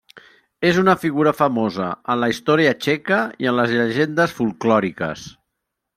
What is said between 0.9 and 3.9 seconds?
figura famosa en la història txeca i en les